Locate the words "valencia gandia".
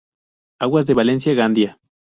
0.95-1.77